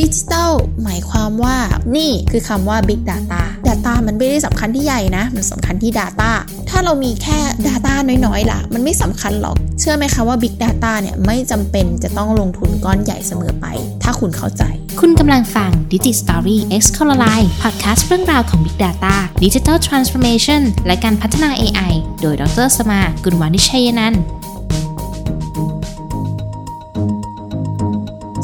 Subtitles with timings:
[0.00, 0.52] ดิจิทัล
[0.84, 1.56] หมายความว่า
[1.96, 6.30] นี่คือคำว่า Big Data Data มันไม่ได้สำคัญที่ใหญ่นะ มันสำคัญที่ Data
[6.70, 7.94] ถ้าเรามีแค่ Data
[8.26, 13.66] น้อยๆล่ะ มันไม่สำคัญหรอก เชื่อไหมคะว่า Big Data เนี่ยไม่จำเป็นจะต้องลงทุนก้อนใหญ่เสมอไป
[14.02, 14.62] ถ้าคุณเข้าใจ
[15.00, 18.76] คุณกำลังฟัง Digi Story X c o l o r i z e podcast เรื่องราวของ Big
[18.84, 19.14] Data
[19.44, 24.22] Digital Transformation และการพัฒนา AI โดยดรสมากุลวานิชัยนันท์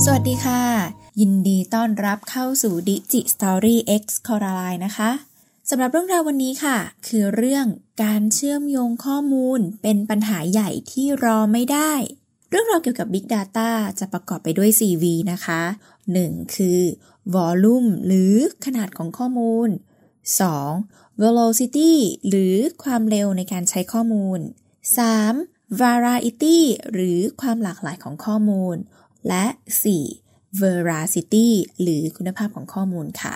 [0.05, 5.11] สวัสดีค่ะ ยินดีต้อนรับเข้าสู่ Digi Story X c o r a l i นะคะ
[5.71, 7.67] สำหรับเรื่องราววันนี้ค่ะ คือเรื่อง
[8.05, 11.93] การเชื่อมโยงข้อมูลเป็นปัญหาใหญ่ที่รอไม่ได้
[12.51, 15.63] เรื่องราวเกี่ยวกับ Big Data จะประกอบไปด้วย 4V นะคะ
[16.09, 16.57] 1.
[16.57, 16.81] คือ
[17.35, 18.35] Volume หรือ
[18.65, 19.69] ขนาดของข้อมูล
[20.45, 21.23] 2.
[21.23, 21.93] Velocity
[22.29, 24.39] หรือความเร็วในการใช้ข้อมูล
[25.11, 25.81] 3.
[25.81, 26.59] Variety
[26.93, 28.77] หรือความหลากหลายของข้อมูล
[29.29, 30.30] และ 4.
[30.61, 31.49] Veracity
[31.81, 33.35] หรือคุณภาพของข้อมูลค่ะ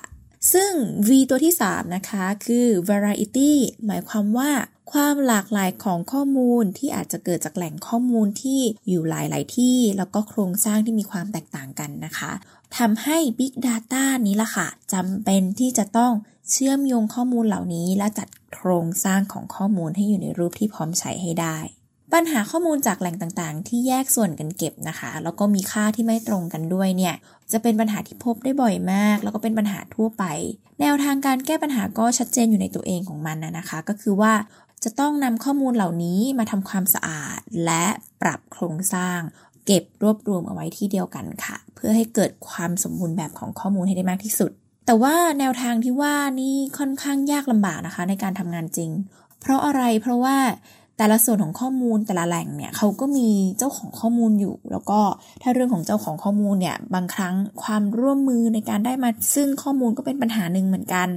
[0.52, 0.72] ซึ่ง
[1.08, 3.52] V ตัวที่ 3 นะคะคือ Variety
[3.86, 4.50] หมายความว่า
[4.92, 12.32] ความหลากหลายของข้อมูลที่อาจจะเกิดจากแหล่งข้อมูลที่อยู่หลาย ๆ ที่ แล้วก็โครงสร้างที่มีความแตกต่างกันนะคะ
[12.78, 16.12] ทำให้ Big Data นี้ล่ะค่ะจำเป็นที่จะต้อง
[16.50, 21.58] เชื่อมโยงข้อมูลเหล่านี้ และจัดโครงสร้างของข้อมูลให้อยู่ในรูปที่พร้อมใช้ให้ได้
[22.14, 27.14] ปัญหาข้อมูลจากแหล่งต่างๆ ที่แยกส่วนกันเก็บนะคะ แล้วก็มีค่าที่ไม่ตรงกันด้วยเนี่ย
[27.52, 30.24] จะเป็นปัญหาที่พบได้บ่อยมาก แล้วก็เป็นปัญหาทั่วไป
[30.80, 34.32] แนวทางการแก้ปัญหาก็ชัดเจนอยู่ในตัวเองของมันนะคะ ก็คือว่า
[34.84, 37.84] จะต้องนำข้อมูลเหล่านี้มาทำความสะอาด และ
[38.22, 39.18] ปรับโครงสร้าง
[39.66, 44.50] เก็บรวบรวมเอาไว้ที่เดียวกันค่ะ เพื่อให้เกิดความสมบูรณ์แบบของข้อมูลให้ได้มากที่สุด
[44.86, 48.90] แต่ว่าแนวทางที่ว่านี่ค่อนข้างยากลำบากนะคะ ในการทำงานจริง
[49.40, 50.36] เพราะอะไรเพราะว่า
[50.98, 53.28] แต่ละส่วนของข้อมูลแต่ละแหล่งเนี่ยเขาก็มี
[53.58, 55.00] เจ้าของข้อมูลอยู่ แล้วก็
[55.42, 61.08] ถ้าเรื่องของเจ้าของข้อมูลเนี่ยบางครั้งความร่วมมือในการได้มาซึ่งข้อมูลก็เป็นปัญหาหนึ่งเหมือนกัน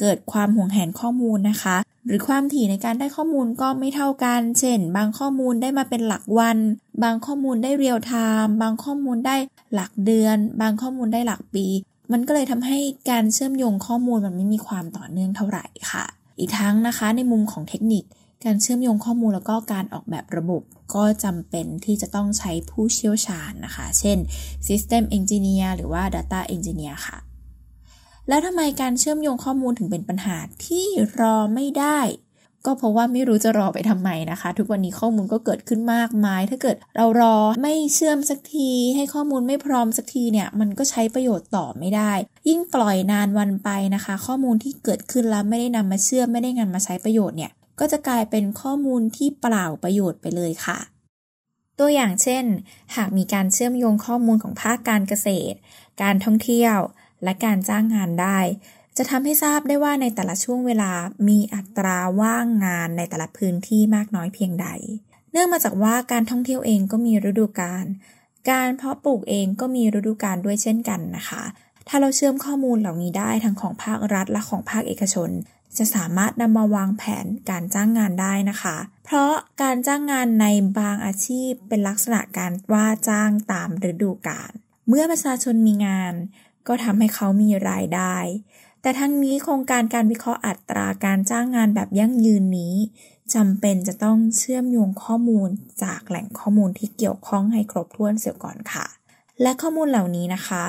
[0.00, 6.58] เกิดความห่วงแหนข้อมูลนะคะ หรือความถี่ในการได้ข้อมูลก็ไม่เท่ากัน เช่น บางข้อมูลได้มาเป็นหลักวัน
[7.02, 8.12] บางข้อมูลได้เรียลไท
[8.44, 9.36] ม์บางข้อมูลได้
[9.74, 11.66] หลักเดือน บางข้อมูลได้หลักปี
[12.12, 12.78] มันก็เลยทำให้
[13.10, 16.04] การเชื่อมโยงข้อมูลมันไม่มีความต่อเนื่องเท่าไหร่ค่ะ
[16.38, 18.04] อีกทั้งนะคะในมุมของเทคนิค
[18.44, 20.62] การเชื่อมโยงข้อมูลแล้วก็การออกแบบระบบ
[20.94, 24.18] ก็จำเป็นที่จะต้องใช้ผู้เชี่ยวชาญนะคะ เช่น
[24.68, 27.18] System Engineer หรือว่า Data Engineer ค่ะ
[28.28, 30.86] แล้วทำไมการเชื่อมโยงข้อมูลถึงเป็นปัญหาที่
[31.20, 32.00] รอไม่ได้
[32.66, 42.12] ก็เพราะว่าไม่รู้จะรอไปทำไมนะคะ ทุกวันนี้ข้อมูลก็เกิดขึ้นมากมาย ถ้าเกิดเรารอไม่เชื่อมสักที ให้ข้อมูลไม่พร้อมสักทีเนี่ย มันก็ใช้ประโยชน์ต่อไม่ได้
[42.48, 50.78] ยิ่งปล่อยนานวันไปนะคะ ข้อมูลที่เกิดขึ้นแล้วไม่ได้นำมาเชื่อมไม่ได้งานมาใช้ประโยชน์เนี่ย ก็จะกลายเป็นข้อมูลที่เปล่าประโยชน์ไปเลยค่ะ
[51.78, 52.44] ตัวอย่างเช่น
[52.96, 55.56] หากมีการเชื่อมโยงข้อมูลของภาคการเกษตร
[56.02, 56.76] การท่องเที่ยว
[57.24, 58.38] และการจ้างงานได้
[58.96, 60.92] จะทำให้ทราบได้ว่าในแต่ละช่วงเวลา
[61.28, 64.68] มีอัตราว่างงานในแต่ละพื้นที่มากน้อยเพียงใด
[65.30, 67.84] เนื่องมาจากว่าการท่องเที่ยวเองก็มีฤดูกาล
[68.50, 71.42] การเพาะปลูกเองก็มีฤดูกาลด้วยเช่นกันนะคะ
[71.88, 75.30] ถ้าเราเชื่อมข้อมูลเหล่านี้ได้ทั้งของภาครัฐและของภาคเอกชน
[75.78, 80.46] จะสามารถนำมาวางแผนการจ้างงานได้นะคะ เพราะการจ้างงานใน
[80.78, 84.52] บางอาชีพเป็นลักษณะการว่าจ้างตามฤดูกาล
[84.88, 86.14] เมื่อประชาชนมีงาน
[86.68, 88.16] ก็ทำให้เขามีรายได้
[88.82, 92.74] แต่ทั้งนี้โครงการการวิเคราะห์อัตราการจ้างงานแบบยั่งยืนนี้
[93.34, 95.48] จำเป็นจะต้องเชื่อมโยงข้อมูล
[95.82, 98.86] จากแหล่งข้อมูลที่เกี่ยวข้องให้ครบถ้วนเสียก่อนค่ะ
[99.42, 100.64] และข้อมูลเหล่านี้นะคะ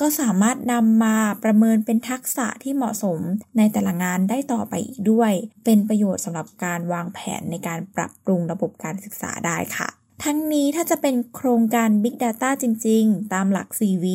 [0.00, 3.18] ก็สามารถนำมาประเมินเป็นทักษะที่เหมาะสม
[3.56, 5.32] ในแต่ละงานได้ต่อไปอีกด้วย
[5.64, 9.88] เป็นประโยชน์สำหรับการวางแผนในการปรับปรุงระบบการศึกษาได้ค่ะ
[10.24, 14.06] ทั้งนี้ถ้าจะเป็นโครงการ Big Data จริง ๆ ตามหลัก CV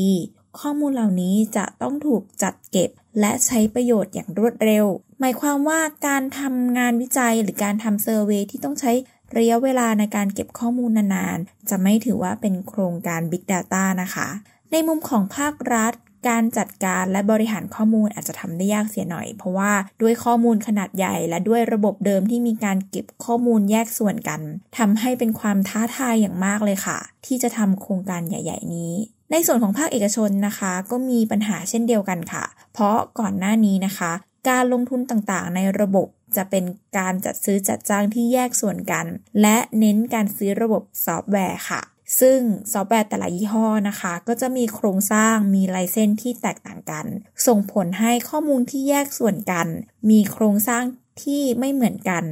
[0.59, 4.85] ข้อมูลเหล่านี้จะต้องถูกจัดเก็บ และใช้ประโยชน์อย่างรวดเร็ว
[5.19, 8.91] หมายความว่าการทำงานวิจัยหรือการทำเซอร์เวยที่ต้องใช้
[9.37, 14.27] ระยะเวลาในการเก็บข้อมูลนานๆ จะไม่ถือว่าเป็นโครงการ Big Data นะคะ
[14.71, 15.93] ในมุมของภาครัฐ
[16.27, 19.71] การจัดการและบริหารข้อมูลอาจจะทำได้ยากเสียหน่อย เพราะว่า
[20.01, 24.41] ด้วยข้อมูลขนาดใหญ่ และด้วยระบบเดิมที่มีการเก็บข้อมูลแยกส่วนกัน
[24.77, 28.93] ทำให้เป็นความท้าทายอย่างมากเลยค่ะ ที่จะทำโครงการใหญ่ ๆ นี้
[29.31, 32.43] ในส่วนของภาคเอกชนนะคะ ก็มีปัญหาเช่นเดียวกันค่ะ
[32.73, 34.11] เพราะก่อนหน้านี้นะคะ
[34.49, 36.07] การลงทุนต่างๆ ในระบบ
[36.37, 36.65] จะเป็น
[36.97, 39.05] การจัดซื้อจัดจ้างที่แยกส่วนกัน
[39.41, 41.81] และเน้นการซื้อระบบซอฟต์แวร์ค่ะ
[42.19, 42.39] ซึ่ง
[42.71, 47.05] ซอฟต์แวร์แต่ละยี่ห้อนะคะ ก็จะมีโครงสร้างมีลายเส้นที่แตกต่างกัน
[47.47, 49.67] ส่งผลให้ข้อมูลที่แยกส่วนกัน
[50.09, 50.83] มีโครงสร้าง
[51.23, 52.23] ที่ไม่เหมือนกัน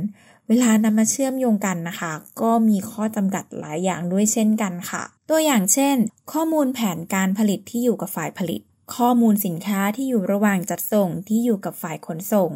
[0.48, 5.95] เวลานำมาเชื่อมโยงกันนะคะ ก็มีข้อจำกัดหลายอย่างด้วยเช่นกันค่ะ ตัวอย่างเช่น
[6.31, 8.62] ข้อมูลแผนการผลิตที่อยู่กับฝ่ายผลิต
[8.95, 12.51] ข้อมูลสินค้าที่อยู่ระหว่างจัดส่งที่อยู่กับฝ่ายขนส่ง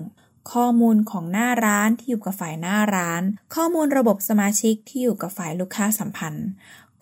[0.54, 3.24] ข้อมูลของหน้าร้านที่อยู่กับฝ่ายหน้าร้าน
[3.56, 6.48] ข้อมูลระบบสมาชิกที่อยู่กับฝ่ายลูกค้าสัมพันธ์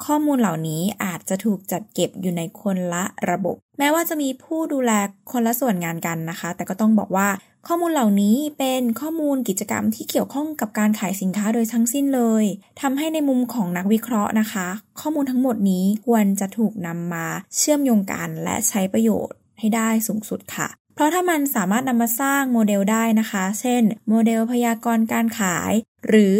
[0.05, 4.91] ข้อมูลเหล่านี้อาจจะถูกจัดเก็บอยู่ในคนละระบบ แม้ว่าจะมีผู้ดูแล
[5.31, 7.27] คนละส่วนงานกันนะคะ แต่ก็ต้องบอกว่า
[7.67, 12.45] ข้อมูลเหล่านี้เป็นข้อมูลกิจกรรมที่เกี่ยวข้องกับการขายสินค้าโดยทั้งสิ้นเลย
[12.81, 14.67] ทำให้ในมุมของนักวิเคราะห์นะคะ
[14.99, 25.71] ข้อมูลทั้งหมดนี้ควรจะถูกนำมาเชื่อมโยงกันและใช้ประโยชน์ให้ได้สูงสุดค่ะ เพราะถ้ามันสามารถนำมาสร้างโมเดลได้นะคะ เช่น โมเดลพยากรณ์การขาย
[26.07, 26.37] หรือ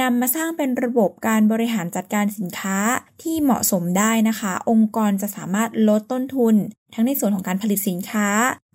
[0.00, 2.78] นำมาสร้างเป็นระบบการบริหารจัดการสินค้า
[3.22, 6.54] ที่เหมาะสมได้นะคะ องค์กรจะสามารถลดต้นทุน
[6.94, 8.28] ทั้งในส่วนของการผลิตสินค้า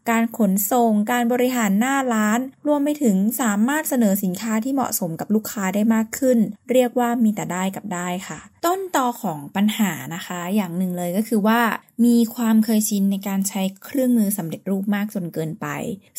[0.10, 6.38] การขนส่ง การบริหารหน้าร้าน รวมไปถึงสามารถเสนอสินค้าที่เหมาะสมกับลูกค้าได้มากขึ้น
[6.72, 11.60] เรียกว่ามีแต่ได้กับได้ค่ะ ต้นตอของปัญหานะคะ อย่างหนึ่งเลยก็คือว่า
[12.06, 15.68] มีความเคยชินในการใช้เครื่องมือสำเร็จรูปมากจนเกินไป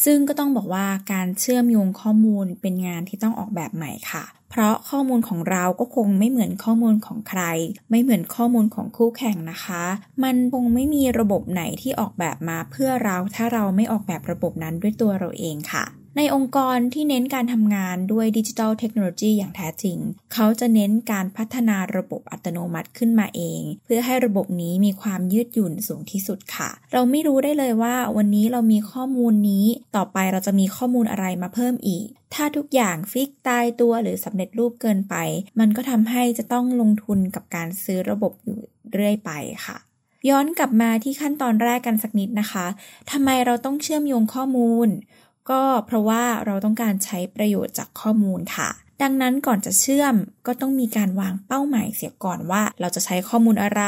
[0.04, 7.42] ซึ่งก็ต้องบอกว่าการเชื่อมโยงข้อมูลเป็นงานที่ต้องออกแบบใหม่ค่ะ เพราะข้อมูลของเราก็คงไม่เหมือนข้อมูลของใคร
[7.90, 9.84] ไม่เหมือนข้อมูลของคู่แข่งนะคะ
[10.22, 15.84] มันคงไม่มีระบบไหนที่ออกแบบมาเพื่อเราถ้าเราไม่ออกแบบระบบนั้นด้วยตัวเราเองค่ะ
[16.16, 19.98] ในองค์กรที่เน้นการทำงานด้วยดิจิทัลเทคโนโลยีอย่างแท้จริง
[20.32, 29.66] เขาจะเน้นการพัฒนาระบบอัตโนมัติขึ้นมาเอง เพื่อให้ระบบนี้มีความยืดหยุ่นสูงที่สุดค่ะ เราไม่รู้ได้เลยว่าวันนี้เรามีข้อมูลนี้
[29.96, 35.14] ต่อไปเราจะมีข้อมูลอะไรมาเพิ่มอีก ถ้าทุกอย่างฟิกตายตัวหรือสำเร็จรูปเกินไป
[35.60, 38.60] มันก็ทำให้จะต้องลงทุนกับการซื้อระบบอยู่
[38.92, 39.30] เรื่อยไป
[39.66, 39.78] ค่ะ
[40.28, 42.66] ย้อนกลับมาที่ขั้นตอนแรกกันสักนิดนะคะ
[43.10, 44.88] ทำไมเราต้องเชื่อมโยงข้อมูล
[45.50, 48.70] ก็เพราะว่าเราต้องการใช้ประโยชน์จากข้อมูลค่ะ
[49.02, 50.14] ดังนั้นก่อนจะเชื่อม
[50.46, 53.82] ก็ต้องมีการวางเป้าหมายเสียก่อนว่าเราจะใช้ข้อมูลอะไร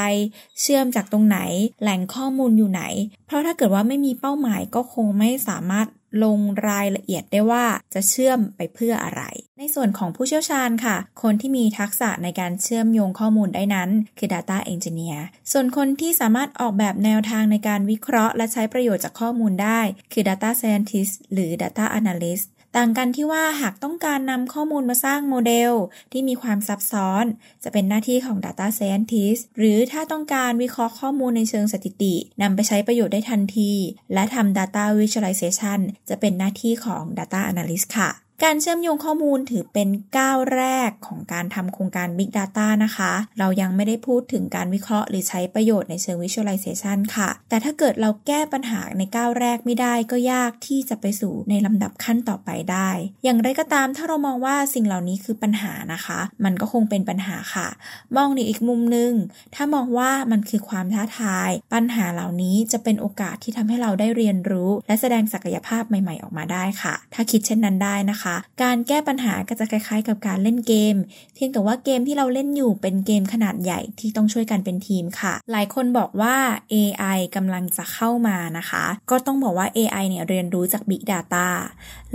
[0.61, 1.39] เชื่อมจากตรงไหน
[1.83, 2.83] แหล่งข้อมูลอยู่ไหน
[3.27, 5.87] เพราะถ้าเกิดว่าไม่มีเป้าหมายก็คงไม่สามารถ
[6.25, 6.39] ลง
[6.69, 9.23] รายละเอียดได้ว่าจะเชื่อมไปเพื่ออะไร
[9.65, 15.21] ในส่วนของผู้เชี่ยวชาญค่ะ คนที่มีทักษะในการเชื่อมโยงข้อมูลได้นั้น คือ Data Engineer
[15.53, 19.81] ส่วนคนที่สามารถออกแบบแนวทางในการวิเคราะห์ และใช้ประโยชน์จากข้อมูลได้
[20.13, 25.73] คือ Data Scientist หรือ Data Analyst ต่างกันที่ว่าหากต้องการนำข้อมูลมาสร้างโมเดล
[26.13, 27.25] ที่มีความซับซ้อน
[27.65, 33.73] จะเป็นหน้าที่ของ Data Scientist หรือถ้าต้องการวิเคราะห์ข้อมูลในเชิงสถิตินำไปใช้ประโยชน์ได้ทันที
[34.13, 38.11] และทำ Data Visualization จะเป็นหน้าที่ของ Data Analyst ค่ะ
[38.47, 52.91] การเชื่อมโยงข้อมูลถือเป็นก้าวแรกของการทำโครงการ Big Data นะคะ เรายังไม่ได้พูดถึงการวิเคราะห์หรือใช้ประโยชน์ในเชิง Visualization ค่ะ แต่ถ้าเกิดเราแก้ปัญหาในก้าวแรกไม่ได้ก็ยากที่จะไปสู่ในลำดับขั้นต่อไปได้
[53.25, 57.69] อย่างไรก็ตามถ้าเรามองว่าสิ่งเหล่านี้คือปัญหานะคะ มันก็คงเป็นปัญหาค่ะ
[58.17, 59.13] มองในอีกมุมหนึ่ง
[59.55, 68.32] ถ้ามองว่ามันคือความท้าทาย ปัญหาเหล่านี้จะเป็นโอกาสที่ทำให้เราได้เรียนรู้ และแสดงศักยภาพใหม่ ๆ ออกมาได้ค่ะ ถ้าคิดเช่นนั้นได้นะคะ
[68.63, 70.97] การแก้ปัญหาก็จะคล้ายๆ กับการเล่นเกม
[71.35, 76.37] เพียงแต่ว่าเกมที่เราเล่นอยู่เป็นเกมขนาดใหญ่ที่ต้องช่วยกันเป็นทีมค่ะ หลายคนบอกว่า
[76.73, 81.47] AI กำลังจะเข้ามานะคะ ก็ต้องบอกว่า AI เนี่ยเรียนรู้จาก Big Data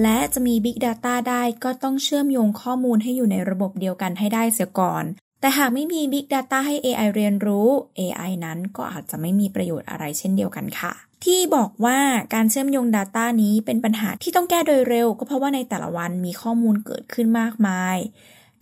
[0.02, 5.06] และจะมี Big Data ได้ก็ต้องเชื่อมโยงข้อมูลให้อยู่ในระบบเดียวกันให้ได้เสียก่อน
[5.40, 7.68] แต่หากไม่มี Big Data ให้ AI เรียนรู้
[8.00, 10.94] AI นั้นก็อาจจะไม่มีประโยชน์อะไรเช่นเดียวกันค่ะ
[11.26, 12.00] ที่บอกว่า
[12.34, 17.98] การเชื่อมโยง Data นี้เป็นปัญหาที่ต้องแก้โดยเร็ว ก็เพราะว่าในแต่ละวันมีข้อมูลเกิดขึ้นมากมาย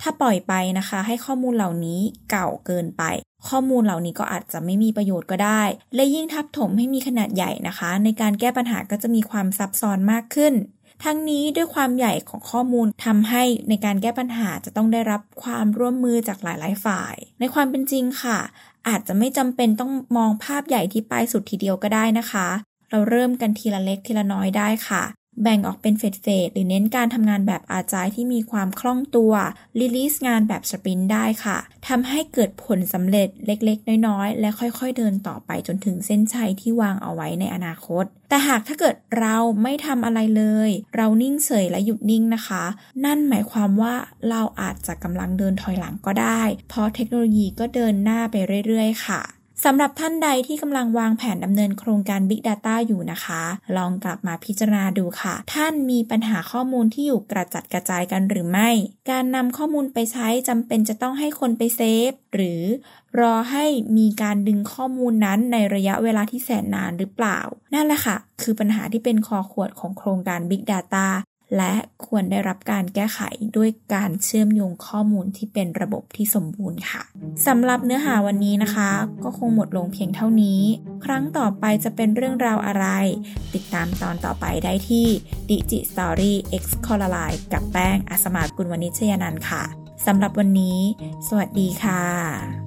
[0.01, 3.03] ถ้าปล่อยไปนะคะ ให้ข้อมูลเหล่านี้เก่าเกินไป
[3.49, 5.63] ข้อมูลเหล่านี้ก็อาจจะไม่มีประโยชน์ก็ได้
[5.95, 10.53] และยิ่งทับถมให้มีขนาดใหญ่นะคะ ในการแก้ปัญหาก็จะมีความซับซ้อนมากขึ้น
[11.03, 18.39] ทั้งนี้ด้วยความใหญ่ของข้อมูลทำให้ในการแก้ปัญหาจะต้องได้รับความร่วมมือจากหลายๆฝ่าย ในความเป็นจริงค่ะ
[18.87, 22.47] อาจจะไม่จำเป็นต้องมองภาพใหญ่ที่ปลายสุดทีเดียวก็ได้นะคะ
[22.89, 25.03] เราเริ่มกันทีละเล็กทีละน้อยได้ค่ะ
[25.41, 29.33] แบ่งออกเป็นเฟสเฟสหรือเน้นการทำงานแบบอาจายที่มีความคล่องตัว
[29.79, 42.63] รีลิสงานแบบสปรินต์ได้ค่ะทำให้เกิดผลสำเร็จเล็กๆ น้อยๆ และค่อยๆ เดินต่อไปจนถึงเส้นชัยที่วางเอาไว้ในอนาคต แต่หากถ้าเกิดเราไม่ทำอะไรเลย เรานิ่งเฉยและหยุดนิ่งนะคะ
[43.05, 43.95] นั่นหมายความว่า
[44.29, 48.35] เราอาจจะกำลังเดินถอยหลังก็ได้ เพราะเทคโนโลยีก็เดินหน้าไป
[48.67, 49.21] เรื่อยๆ ค่ะ
[49.63, 53.43] สำหรับท่านใดที่กำลังวางแผนดำเนินโครงการ Big Data อยู่นะคะ
[53.77, 58.69] ลองกลับมาพิจารณาดูค่ะ ท่านมีปัญหาข้อมูลที่อยู่กระจัดกระจายกันหรือไม่
[59.11, 62.61] การนำข้อมูลไปใช้จำเป็นจะต้องให้คนไปเซฟ หรือ
[63.19, 63.65] รอให้
[63.97, 67.39] มีการดึงข้อมูลนั้นในระยะเวลาที่แสนนานหรือเปล่า
[67.73, 71.07] นั่นแหละค่ะ คือปัญหาที่เป็นคอขวดของโครงการ Big Data
[71.57, 71.73] และ
[72.05, 73.19] ควรได้รับการแก้ไข
[73.57, 77.03] ด้วยการเชื่อมโยงข้อมูลที่เป็นระบบที่สมบูรณ์ค่ะ
[77.47, 78.89] สำหรับเนื้อหาวันนี้นะคะ
[79.23, 80.61] ก็คงหมดลงเพียงเท่านี้
[81.05, 82.85] ครั้งต่อไปจะเป็นเรื่องราวอะไร
[83.53, 85.07] ติดตามตอนต่อไปได้ที่
[85.49, 89.63] Digi Story X c o l a r i กับแป้งอัสมากุลวณิชยนันท์ค่ะ
[90.05, 90.79] สำหรับวันนี้
[91.27, 92.64] สวัสดีค่ะ